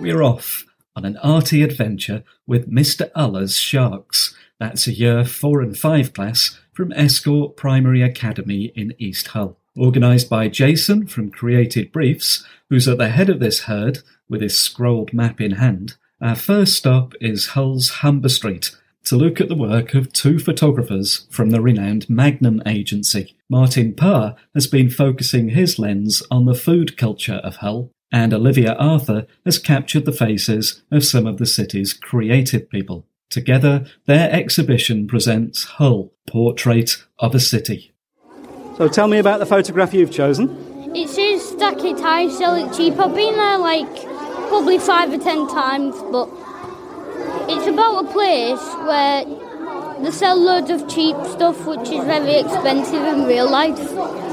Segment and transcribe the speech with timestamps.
[0.00, 0.64] We're off
[0.96, 3.08] on an arty adventure with Mr.
[3.14, 4.34] Uller's Sharks.
[4.58, 9.58] That's a year four and five class from Estcourt Primary Academy in East Hull.
[9.78, 14.58] Organised by Jason from Creative Briefs, who's at the head of this herd with his
[14.58, 19.54] scrolled map in hand, our first stop is Hull's Humber Street to look at the
[19.54, 23.36] work of two photographers from the renowned Magnum Agency.
[23.48, 28.74] Martin Parr has been focusing his lens on the food culture of Hull, and Olivia
[28.74, 33.06] Arthur has captured the faces of some of the city's creative people.
[33.30, 37.92] Together, their exhibition presents Hull, Portrait of a City.
[38.76, 40.50] So tell me about the photograph you've chosen.
[40.94, 42.98] It says stack it high, sell it cheap.
[42.98, 44.02] I've been there like
[44.48, 46.28] probably five or ten times, but
[47.48, 49.24] it's about a place where
[50.02, 53.78] they sell loads of cheap stuff which is very expensive in real life.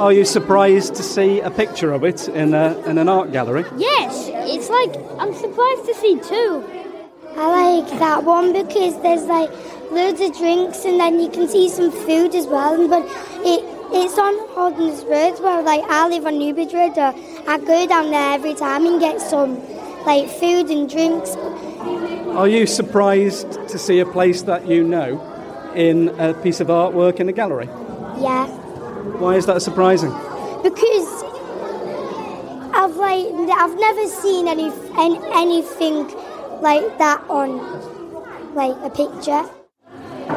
[0.00, 3.66] Are you surprised to see a picture of it in, a, in an art gallery?
[3.76, 6.64] Yes, it's like I'm surprised to see two.
[7.36, 9.50] I like that one because there's like
[9.90, 12.88] loads of drinks and then you can see some food as well.
[12.88, 13.04] But
[13.44, 16.96] it it's on Holderness Road where like I live on Newbridge Road.
[16.96, 17.14] Or
[17.46, 19.60] I go down there every time and get some
[20.06, 21.36] like food and drinks.
[22.38, 25.20] Are you surprised to see a place that you know
[25.76, 27.66] in a piece of artwork in a gallery?
[28.18, 28.48] Yeah,
[29.18, 30.12] Why is that surprising?
[30.62, 31.22] because
[32.74, 36.06] I've like I've never seen any, any anything
[36.60, 39.48] like that on like a picture.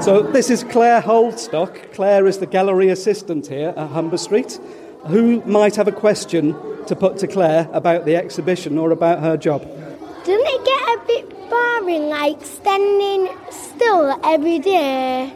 [0.00, 1.92] So this is Claire Holdstock.
[1.92, 4.58] Claire is the gallery assistant here at Humber Street.
[5.06, 9.36] Who might have a question to put to Claire about the exhibition or about her
[9.36, 9.62] job?
[9.62, 15.34] Doesn't it get a bit boring, like standing still every day?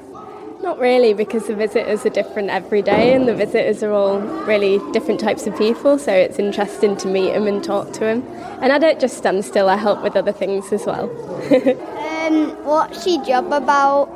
[0.60, 4.80] Not really, because the visitors are different every day, and the visitors are all really
[4.92, 8.22] different types of people, so it's interesting to meet them and talk to them.
[8.60, 11.08] And I don't just stand still, I help with other things as well.
[12.28, 14.10] Um, what's your job about?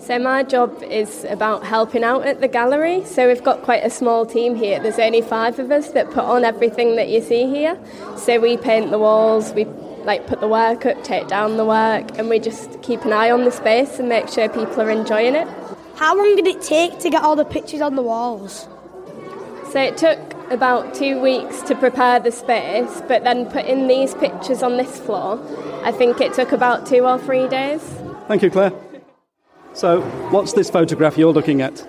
[0.00, 3.04] so, my job is about helping out at the gallery.
[3.04, 4.80] So, we've got quite a small team here.
[4.80, 7.78] There's only five of us that put on everything that you see here.
[8.16, 9.64] So, we paint the walls, we
[10.04, 13.30] like put the work up, take down the work, and we just keep an eye
[13.30, 15.46] on the space and make sure people are enjoying it.
[15.96, 18.68] How long did it take to get all the pictures on the walls?
[19.70, 20.18] So it took
[20.50, 25.40] about two weeks to prepare the space, but then putting these pictures on this floor,
[25.82, 27.82] I think it took about two or three days.
[28.28, 28.72] Thank you, Claire.
[29.74, 31.80] So, what's this photograph you're looking at?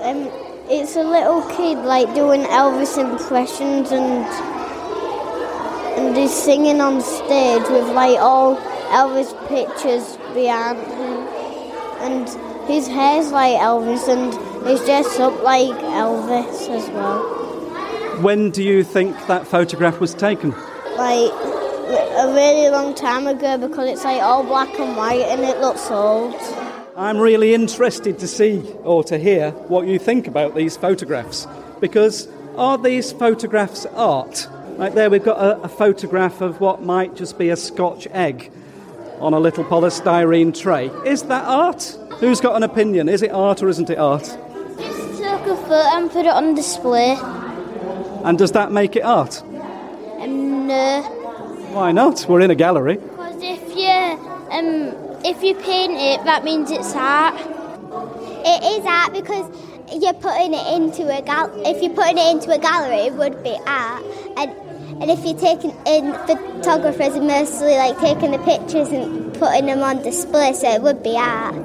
[0.00, 0.28] Um,
[0.68, 4.26] it's a little kid like doing Elvis impressions and
[5.98, 8.56] and he's singing on stage with like all
[8.90, 11.26] Elvis pictures behind him,
[12.02, 12.28] and
[12.68, 14.32] his hair's like Elvis and
[14.66, 17.22] he's dressed up like Elvis as well.
[18.22, 20.50] When do you think that photograph was taken?
[20.96, 21.32] Like
[21.90, 25.90] a really long time ago because it's like all black and white and it looks
[25.90, 26.34] old.
[26.96, 31.46] I'm really interested to see or to hear what you think about these photographs
[31.80, 34.48] because are these photographs art?
[34.76, 38.52] Like there, we've got a, a photograph of what might just be a Scotch egg
[39.20, 40.90] on a little polystyrene tray.
[41.04, 41.96] Is that art?
[42.20, 43.08] Who's got an opinion?
[43.08, 44.22] Is it art or isn't it art?
[44.22, 47.16] Just took a photo and put it on display.
[48.24, 49.42] And does that make it art?
[49.42, 51.02] Um, no.
[51.72, 52.26] Why not?
[52.28, 52.96] We're in a gallery.
[52.96, 53.88] Because if you
[54.50, 54.94] um
[55.24, 57.34] if you paint it, that means it's art.
[58.44, 59.46] It is art because
[59.92, 61.50] you're putting it into a gal.
[61.66, 64.04] If you're putting it into a gallery, it would be art.
[64.36, 64.54] And
[65.00, 69.82] and if you're taking in photographers are mostly like taking the pictures and putting them
[69.82, 71.56] on display, so it would be art.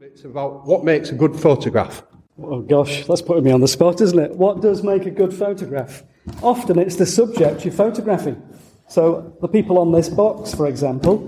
[0.00, 2.02] It's about what makes a good photograph.
[2.42, 4.36] Oh gosh, that's putting me on the spot, isn't it?
[4.36, 6.02] What does make a good photograph?
[6.42, 8.42] Often it's the subject you're photographing.
[8.88, 11.18] So the people on this box, for example,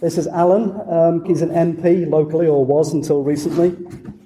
[0.00, 0.80] this is Alan.
[0.88, 3.76] Um, he's an MP locally, or was until recently.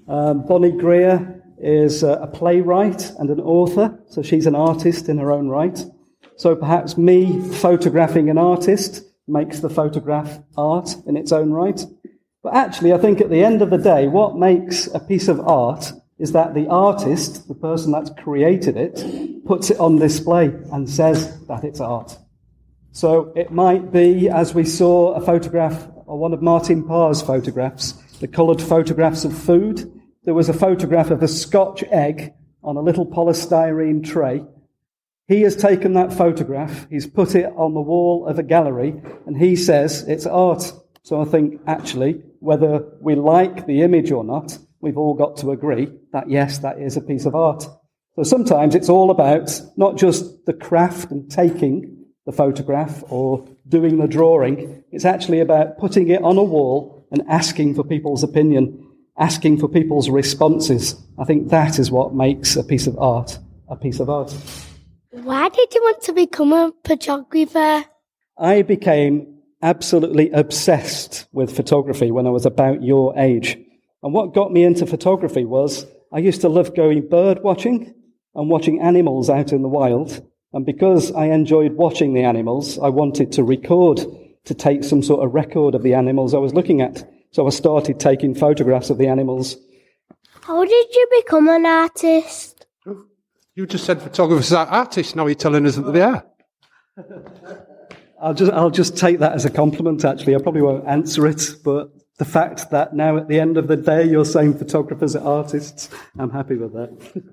[0.08, 5.16] Um, Bonnie Greer is uh, a playwright and an author, so she's an artist in
[5.16, 5.82] her own right.
[6.36, 11.84] So perhaps me photographing an artist makes the photograph art in its own right.
[12.42, 15.40] But actually, I think at the end of the day, what makes a piece of
[15.40, 20.88] art is that the artist, the person that's created it, puts it on display and
[20.88, 22.18] says that it's art.
[22.92, 27.92] So it might be, as we saw a photograph, or one of Martin Parr's photographs,
[28.20, 29.90] the coloured photographs of food.
[30.24, 34.44] There was a photograph of a Scotch egg on a little polystyrene tray.
[35.28, 39.36] He has taken that photograph, he's put it on the wall of a gallery, and
[39.36, 40.72] he says it's art.
[41.02, 45.52] So I think actually, whether we like the image or not, we've all got to
[45.52, 47.64] agree that yes, that is a piece of art.
[48.16, 53.98] So sometimes it's all about not just the craft and taking, the photograph or doing
[53.98, 54.84] the drawing.
[54.92, 59.68] It's actually about putting it on a wall and asking for people's opinion, asking for
[59.68, 60.94] people's responses.
[61.18, 63.38] I think that is what makes a piece of art
[63.72, 64.32] a piece of art.
[65.22, 67.84] Why did you want to become a photographer?
[68.36, 73.56] I became absolutely obsessed with photography when I was about your age.
[74.02, 77.94] And what got me into photography was I used to love going bird watching
[78.34, 80.20] and watching animals out in the wild.
[80.52, 84.00] And because I enjoyed watching the animals, I wanted to record,
[84.46, 87.08] to take some sort of record of the animals I was looking at.
[87.30, 89.56] So I started taking photographs of the animals.
[90.40, 92.51] How did you become an artist?
[93.54, 96.24] You just said photographers are artists, now you're telling us that they are.
[98.20, 100.34] I'll just, I'll just take that as a compliment, actually.
[100.34, 103.76] I probably won't answer it, but the fact that now at the end of the
[103.76, 107.24] day you're saying photographers are artists, I'm happy with that.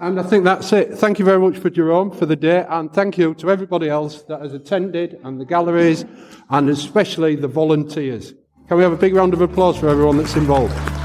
[0.00, 0.94] And I think that's it.
[0.94, 4.22] Thank you very much for Jerome for the day, and thank you to everybody else
[4.22, 6.04] that has attended, and the galleries,
[6.48, 8.34] and especially the volunteers.
[8.66, 10.99] Can we have a big round of applause for everyone that's involved?